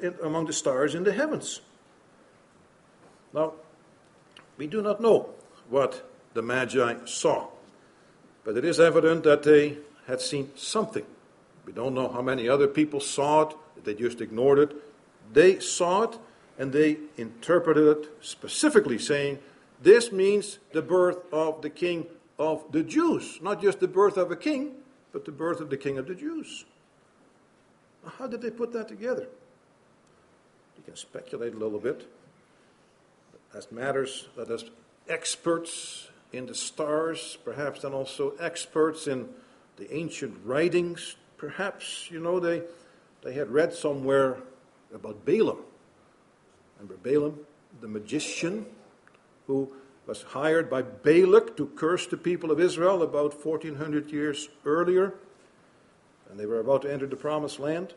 [0.00, 1.60] in among the stars in the heavens.
[3.32, 3.54] Now,
[4.56, 5.30] we do not know
[5.68, 7.48] what the Magi saw,
[8.44, 11.04] but it is evident that they had seen something.
[11.64, 14.72] We don't know how many other people saw it, they just ignored it.
[15.32, 16.18] They saw it,
[16.58, 19.38] and they interpreted it specifically saying,
[19.82, 22.06] This means the birth of the king
[22.38, 23.38] of the Jews.
[23.42, 24.74] Not just the birth of a king,
[25.12, 26.64] but the birth of the king of the Jews.
[28.18, 29.28] How did they put that together?
[30.76, 32.10] You can speculate a little bit.
[33.54, 34.64] As matters that as
[35.08, 39.28] experts in the stars, perhaps and also experts in
[39.76, 42.62] the ancient writings, perhaps, you know, they,
[43.22, 44.38] they had read somewhere
[44.94, 45.58] about Balaam
[46.78, 47.40] Remember Balaam,
[47.80, 48.66] the magician
[49.46, 49.70] who
[50.06, 55.14] was hired by Balak to curse the people of Israel about 1400 years earlier.
[56.30, 57.94] And they were about to enter the promised land.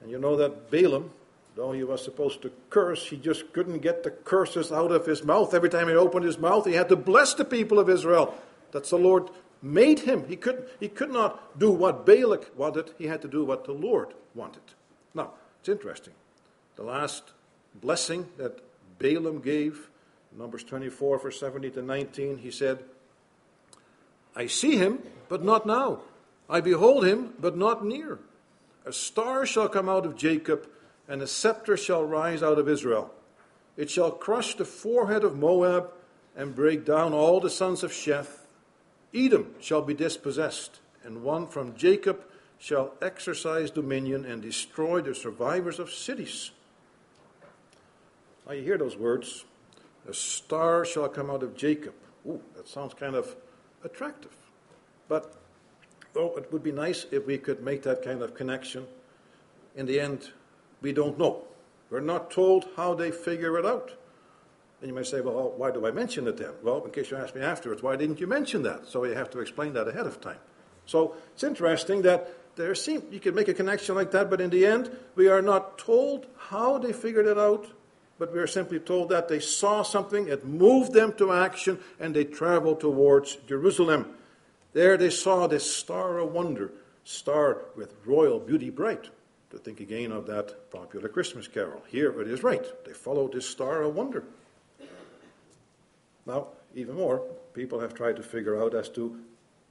[0.00, 1.10] And you know that Balaam,
[1.56, 5.24] though he was supposed to curse, he just couldn't get the curses out of his
[5.24, 5.52] mouth.
[5.52, 8.34] Every time he opened his mouth, he had to bless the people of Israel.
[8.72, 9.30] That's the Lord
[9.62, 10.26] made him.
[10.28, 13.72] He could, he could not do what Balak wanted, he had to do what the
[13.72, 14.62] Lord wanted.
[15.14, 16.14] Now, it's interesting.
[16.76, 17.24] The last
[17.74, 18.60] blessing that
[18.98, 19.88] Balaam gave,
[20.36, 22.84] Numbers 24, verse 70 to 19, he said,
[24.36, 26.02] I see him, but not now.
[26.48, 28.18] I behold him, but not near.
[28.84, 30.68] A star shall come out of Jacob,
[31.08, 33.12] and a scepter shall rise out of Israel.
[33.76, 35.90] It shall crush the forehead of Moab
[36.36, 38.46] and break down all the sons of Sheth.
[39.14, 42.24] Edom shall be dispossessed, and one from Jacob
[42.58, 46.52] shall exercise dominion and destroy the survivors of cities.
[48.50, 49.44] Now you hear those words.
[50.08, 51.94] A star shall come out of Jacob.
[52.26, 53.36] Ooh, that sounds kind of
[53.84, 54.34] attractive.
[55.06, 55.36] But
[56.16, 58.88] oh, it would be nice if we could make that kind of connection.
[59.76, 60.32] In the end,
[60.82, 61.44] we don't know.
[61.90, 63.92] We're not told how they figure it out.
[64.80, 66.54] And you might say, well, why do I mention it then?
[66.60, 68.88] Well, in case you ask me afterwards, why didn't you mention that?
[68.88, 70.40] So you have to explain that ahead of time.
[70.86, 74.50] So it's interesting that there seem you can make a connection like that, but in
[74.50, 77.70] the end, we are not told how they figured it out
[78.20, 82.14] but we are simply told that they saw something, it moved them to action, and
[82.14, 84.14] they traveled towards Jerusalem.
[84.74, 86.70] There they saw this star of wonder,
[87.02, 89.08] star with royal beauty bright.
[89.52, 91.82] To think again of that popular Christmas carol.
[91.88, 92.64] Here it is right.
[92.84, 94.22] They followed this star of wonder.
[96.26, 97.22] Now, even more,
[97.54, 99.18] people have tried to figure out as to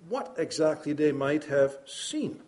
[0.10, 2.42] what exactly they might have seen.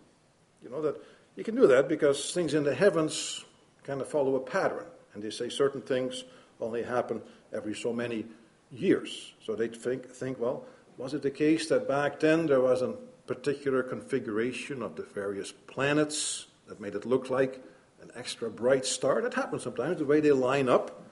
[0.64, 1.00] You know that
[1.36, 3.44] you can do that because things in the heavens
[3.84, 4.84] kind of follow a pattern,
[5.14, 6.24] and they say certain things
[6.60, 7.20] only happen
[7.52, 8.26] every so many
[8.70, 9.32] years.
[9.44, 10.64] So they think, think well,
[10.96, 12.94] was it the case that back then there was a
[13.26, 17.62] particular configuration of the various planets that made it look like
[18.00, 19.20] an extra bright star?
[19.22, 21.02] That happens sometimes, the way they line up.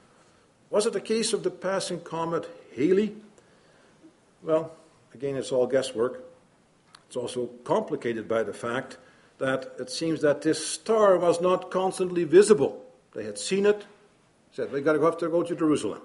[0.71, 3.17] Was it the case of the passing comet Halley?
[4.43, 4.73] Well,
[5.13, 6.25] again, it's all guesswork.
[7.09, 8.97] It's also complicated by the fact
[9.39, 12.85] that it seems that this star was not constantly visible.
[13.15, 13.85] They had seen it,
[14.53, 16.03] said, We've got to go after go to Jerusalem.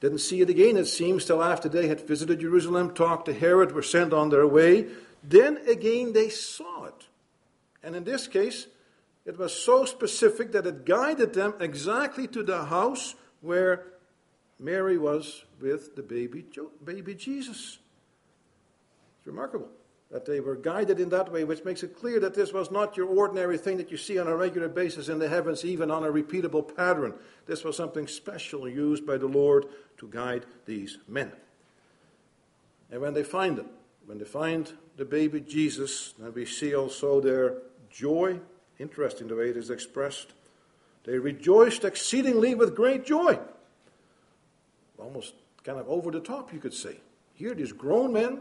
[0.00, 3.72] Didn't see it again, it seems, till after they had visited Jerusalem, talked to Herod,
[3.72, 4.86] were sent on their way.
[5.24, 7.08] Then again they saw it.
[7.82, 8.68] And in this case,
[9.24, 13.86] it was so specific that it guided them exactly to the house where
[14.58, 16.44] Mary was with the baby,
[16.84, 17.78] baby Jesus.
[19.18, 19.68] It's remarkable
[20.10, 22.96] that they were guided in that way, which makes it clear that this was not
[22.96, 26.04] your ordinary thing that you see on a regular basis in the heavens, even on
[26.04, 27.12] a repeatable pattern.
[27.46, 29.66] This was something special used by the Lord
[29.98, 31.30] to guide these men.
[32.90, 33.68] And when they find them,
[34.06, 37.58] when they find the baby Jesus, then we see also their
[37.90, 38.40] joy.
[38.78, 40.32] Interesting the way it is expressed.
[41.04, 43.38] They rejoiced exceedingly with great joy.
[44.98, 45.34] Almost
[45.64, 46.96] kind of over the top, you could say.
[47.34, 48.40] Here, these grown men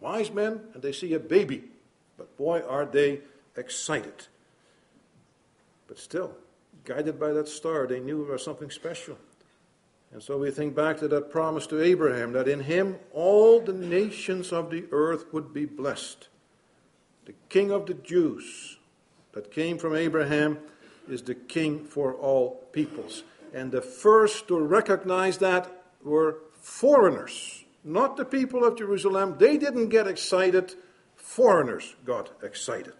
[0.00, 1.64] wise men, and they see a baby.
[2.16, 3.20] But boy, are they
[3.56, 4.26] excited.
[5.86, 6.34] But still,
[6.84, 9.18] guided by that star, they knew it was something special.
[10.12, 13.72] And so we think back to that promise to Abraham that in him all the
[13.72, 16.28] nations of the earth would be blessed.
[17.26, 18.78] The king of the Jews
[19.32, 20.58] that came from Abraham
[21.08, 23.22] is the king for all peoples.
[23.54, 25.70] And the first to recognize that
[26.02, 29.36] were foreigners not the people of Jerusalem.
[29.38, 30.74] They didn't get excited,
[31.16, 32.94] foreigners got excited.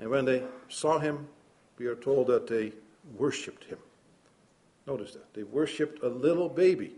[0.00, 1.28] And when they saw him,
[1.78, 2.72] we are told that they
[3.16, 3.78] worshipped him.
[4.86, 5.34] Notice that.
[5.34, 6.92] They worshipped a little baby,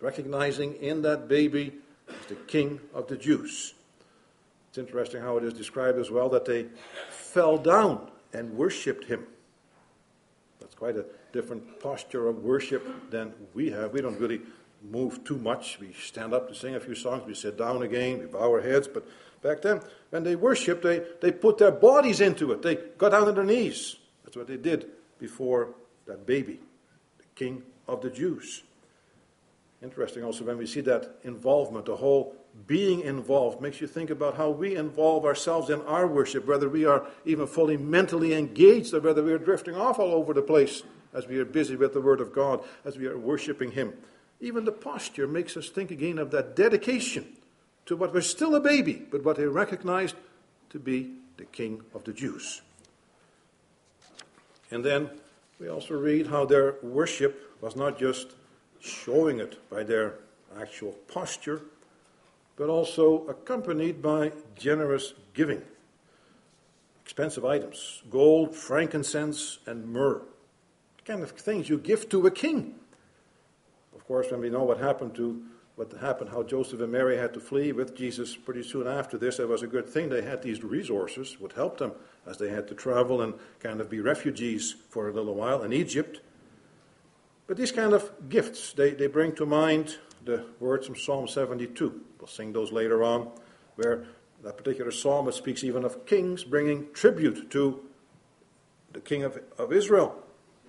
[0.00, 1.72] recognizing in that baby
[2.28, 3.74] the king of the Jews.
[4.68, 6.66] It's interesting how it is described as well that they
[7.10, 9.26] fell down and worshipped him.
[10.60, 13.92] That's quite a different posture of worship than we have.
[13.92, 14.40] We don't really
[14.90, 15.78] move too much.
[15.80, 18.60] We stand up to sing a few songs, we sit down again, we bow our
[18.60, 18.88] heads.
[18.88, 19.06] But
[19.42, 19.80] back then,
[20.10, 22.62] when they worshiped, they, they put their bodies into it.
[22.62, 23.96] They got down on their knees.
[24.24, 24.86] That's what they did
[25.18, 25.68] before
[26.06, 26.60] that baby,
[27.18, 28.62] the king of the Jews.
[29.82, 32.34] Interesting also when we see that involvement, the whole
[32.66, 36.86] being involved, makes you think about how we involve ourselves in our worship, whether we
[36.86, 40.82] are even fully mentally engaged or whether we are drifting off all over the place
[41.12, 43.92] as we are busy with the Word of God, as we are worshiping Him.
[44.40, 47.36] Even the posture makes us think again of that dedication
[47.86, 50.16] to what was still a baby, but what they recognized
[50.70, 52.62] to be the King of the Jews.
[54.70, 55.10] And then
[55.60, 58.32] we also read how their worship was not just
[58.80, 60.14] showing it by their
[60.60, 61.62] actual posture,
[62.56, 65.62] but also accompanied by generous giving.
[67.02, 70.22] Expensive items, gold, frankincense, and myrrh.
[70.98, 72.76] The kind of things you give to a king.
[74.04, 75.42] Of course, when we know what happened to
[75.76, 79.38] what happened, how Joseph and Mary had to flee with Jesus pretty soon after this,
[79.38, 81.92] it was a good thing they had these resources, would help them
[82.26, 85.72] as they had to travel and kind of be refugees for a little while in
[85.72, 86.20] Egypt.
[87.46, 89.96] But these kind of gifts, they, they bring to mind
[90.26, 92.02] the words from Psalm 72.
[92.20, 93.30] We'll sing those later on,
[93.76, 94.04] where
[94.42, 97.80] that particular psalm speaks even of kings bringing tribute to
[98.92, 100.14] the king of, of Israel.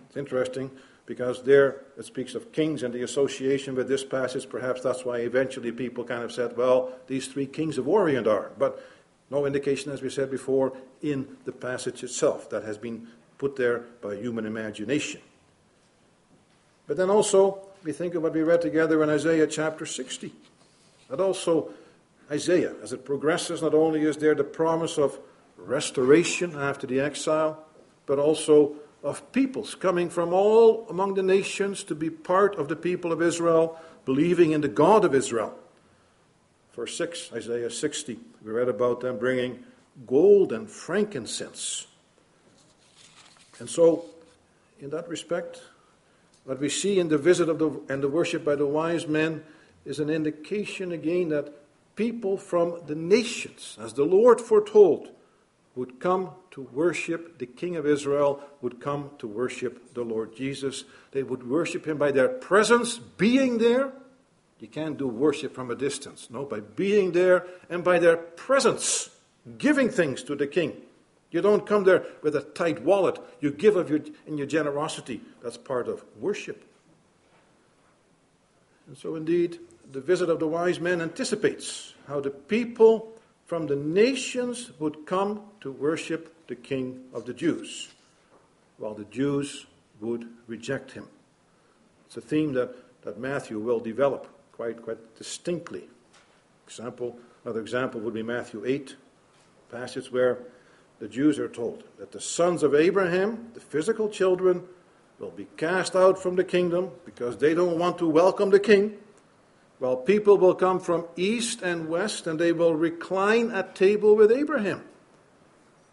[0.08, 0.72] It's interesting
[1.06, 4.50] because there it speaks of kings and the association with this passage.
[4.50, 8.52] Perhaps that's why eventually people kind of said, well, these three kings of Orient are.
[8.58, 8.84] But
[9.30, 13.80] no indication, as we said before, in the passage itself that has been put there
[14.02, 15.22] by human imagination.
[16.88, 20.32] But then also, we think of what we read together in Isaiah chapter 60.
[21.10, 21.72] That also,
[22.32, 25.20] Isaiah, as it progresses, not only is there the promise of
[25.58, 27.64] restoration after the exile,
[28.06, 28.76] but also
[29.06, 33.22] of peoples coming from all among the nations to be part of the people of
[33.22, 35.58] Israel, believing in the God of Israel.
[36.74, 39.64] Verse 6, Isaiah 60, we read about them bringing
[40.08, 41.86] gold and frankincense.
[43.60, 44.06] And so,
[44.80, 45.62] in that respect.
[46.44, 49.44] What we see in the visit of the, and the worship by the wise men
[49.86, 51.54] is an indication again that
[51.96, 55.10] people from the nations, as the Lord foretold,
[55.76, 60.86] would come to worship the King of Israel, would come to worship the Lord Jesus.
[61.12, 63.92] They would worship him by their presence, being there.
[64.62, 66.30] You can't do worship from a distance.
[66.32, 69.10] No, by being there and by their presence,
[69.58, 70.78] giving things to the King.
[71.30, 73.20] You don't come there with a tight wallet.
[73.42, 75.20] You give of your, in your generosity.
[75.44, 76.64] That's part of worship.
[78.88, 79.60] And so, indeed,
[79.92, 83.12] the visit of the wise men anticipates how the people
[83.46, 87.90] from the nations would come to worship the King of the Jews,
[88.78, 89.66] while the Jews
[90.00, 91.08] would reject him.
[92.06, 95.88] It's a theme that, that Matthew will develop quite, quite distinctly.
[96.68, 98.96] Example, another example would be Matthew 8,
[99.72, 100.40] passage where
[101.00, 104.64] the Jews are told that the sons of Abraham, the physical children,
[105.20, 108.98] will be cast out from the kingdom because they don't want to welcome the king.
[109.80, 114.32] While people will come from east and west and they will recline at table with
[114.32, 114.84] Abraham.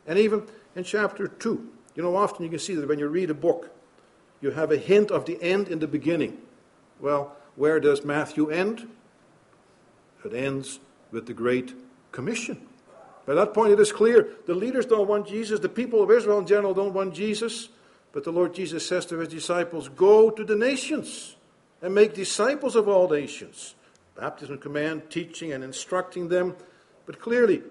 [0.06, 3.30] And even in chapter 2, you know, often you can see that when you read
[3.30, 3.70] a book,
[4.40, 6.38] you have a hint of the end in the beginning.
[7.00, 8.88] Well, where does Matthew end?
[10.24, 10.80] It ends
[11.10, 11.74] with the Great
[12.12, 12.66] Commission.
[13.26, 16.38] By that point, it is clear the leaders don't want Jesus, the people of Israel
[16.38, 17.68] in general don't want Jesus.
[18.12, 21.36] But the Lord Jesus says to his disciples, Go to the nations
[21.80, 23.74] and make disciples of all nations.
[24.16, 26.54] Baptism command, teaching and instructing them.
[27.06, 27.62] But clearly,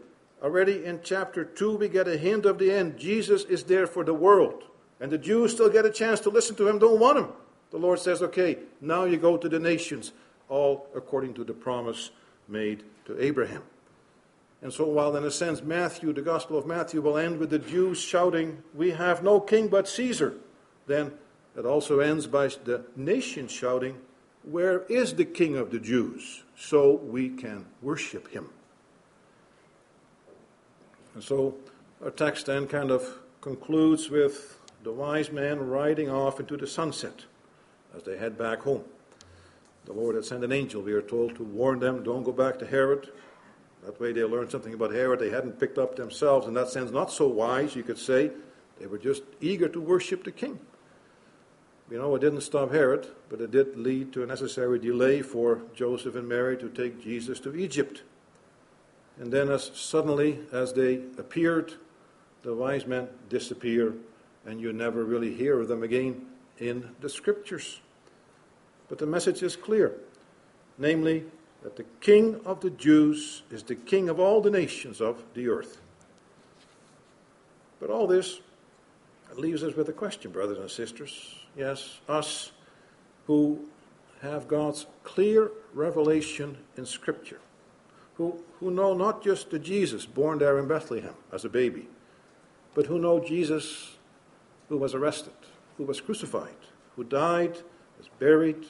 [0.42, 2.98] already in chapter 2, we get a hint of the end.
[2.98, 4.64] Jesus is there for the world.
[5.00, 7.30] And the Jews still get a chance to listen to him, don't want him.
[7.72, 10.12] The Lord says, Okay, now you go to the nations,
[10.50, 12.12] all according to the promise
[12.48, 13.64] made to Abraham.
[14.62, 17.60] And so, while in a sense Matthew, the Gospel of Matthew, will end with the
[17.60, 20.36] Jews shouting, We have no king but Caesar,
[20.86, 21.14] then
[21.58, 23.98] it also ends by the nation shouting,
[24.44, 26.44] Where is the king of the Jews?
[26.56, 28.50] So we can worship him.
[31.14, 31.56] And so,
[32.04, 37.26] our text then kind of concludes with the wise men riding off into the sunset
[37.96, 38.84] as they head back home.
[39.86, 42.60] The Lord had sent an angel, we are told, to warn them don't go back
[42.60, 43.10] to Herod
[43.84, 46.48] that way they learned something about Herod they hadn't picked up themselves.
[46.48, 48.32] In that sense, not so wise, you could say.
[48.80, 50.60] They were just eager to worship the king.
[51.90, 55.62] You know, it didn't stop Herod, but it did lead to a necessary delay for
[55.74, 58.04] Joseph and Mary to take Jesus to Egypt.
[59.20, 61.74] And then, as suddenly as they appeared,
[62.44, 63.94] the wise men disappear,
[64.46, 66.26] and you never really hear of them again
[66.60, 67.82] in the scriptures.
[68.90, 69.96] But the message is clear
[70.82, 71.24] namely,
[71.64, 75.48] that the King of the Jews is the King of all the nations of the
[75.48, 75.80] earth.
[77.80, 78.40] But all this
[79.36, 81.36] leaves us with a question, brothers and sisters.
[81.56, 82.52] Yes, us
[83.28, 83.60] who
[84.22, 87.40] have God's clear revelation in Scripture,
[88.22, 91.88] who, who know not just the Jesus born there in Bethlehem as a baby,
[92.76, 93.98] but who know Jesus
[94.70, 95.34] who was arrested,
[95.78, 96.62] who was crucified,
[96.96, 97.58] who died,
[97.98, 98.64] was buried,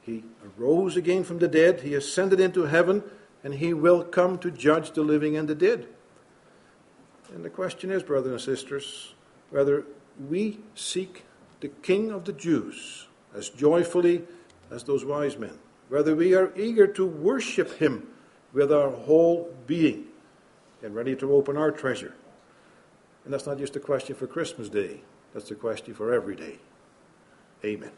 [0.00, 0.24] he
[0.58, 3.02] arose again from the dead, he ascended into heaven,
[3.44, 5.86] and he will come to judge the living and the dead.
[7.34, 9.14] And the question is, brothers and sisters,
[9.50, 9.84] whether
[10.26, 11.24] we seek
[11.60, 14.22] the King of the Jews as joyfully
[14.70, 15.58] as those wise men,
[15.90, 18.06] whether we are eager to worship him
[18.52, 20.06] with our whole being
[20.82, 22.14] and ready to open our treasure.
[23.24, 25.00] And that's not just a question for Christmas Day,
[25.34, 26.58] that's a question for every day.
[27.64, 27.92] Amen.